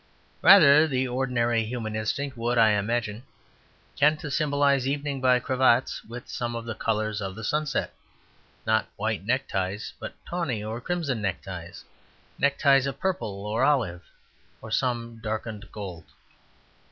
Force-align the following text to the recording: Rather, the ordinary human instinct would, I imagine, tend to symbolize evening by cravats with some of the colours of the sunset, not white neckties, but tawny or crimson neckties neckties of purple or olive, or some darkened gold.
Rather, 0.41 0.87
the 0.87 1.07
ordinary 1.07 1.63
human 1.63 1.95
instinct 1.95 2.35
would, 2.35 2.57
I 2.57 2.71
imagine, 2.71 3.21
tend 3.95 4.19
to 4.21 4.31
symbolize 4.31 4.87
evening 4.87 5.21
by 5.21 5.37
cravats 5.39 6.03
with 6.05 6.27
some 6.27 6.55
of 6.55 6.65
the 6.65 6.73
colours 6.73 7.21
of 7.21 7.35
the 7.35 7.43
sunset, 7.43 7.93
not 8.65 8.87
white 8.95 9.23
neckties, 9.23 9.93
but 9.99 10.15
tawny 10.25 10.63
or 10.63 10.81
crimson 10.81 11.21
neckties 11.21 11.85
neckties 12.39 12.87
of 12.87 12.99
purple 12.99 13.45
or 13.45 13.63
olive, 13.63 14.01
or 14.59 14.71
some 14.71 15.19
darkened 15.21 15.71
gold. 15.71 16.05